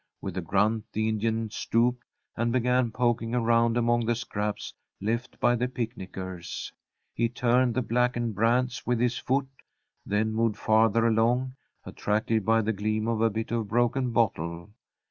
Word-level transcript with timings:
With 0.19 0.35
a 0.35 0.41
grunt 0.41 0.85
the 0.93 1.07
Indian 1.07 1.51
stooped, 1.51 2.03
and 2.35 2.51
began 2.51 2.89
poking 2.89 3.35
around 3.35 3.77
among 3.77 4.07
the 4.07 4.15
scraps 4.15 4.73
left 4.99 5.39
by 5.39 5.55
the 5.55 5.67
picnickers. 5.67 6.73
He 7.13 7.29
turned 7.29 7.75
the 7.75 7.83
blackened 7.83 8.33
brands 8.33 8.83
with 8.83 8.99
his 8.99 9.19
foot, 9.19 9.47
then 10.03 10.33
moved 10.33 10.57
farther 10.57 11.05
along, 11.05 11.53
attracted 11.85 12.43
by 12.43 12.63
the 12.63 12.73
gleam 12.73 13.07
of 13.07 13.21
a 13.21 13.29
bit 13.29 13.51
of 13.51 13.67
broken 13.67 14.09
bottle. 14.11 14.71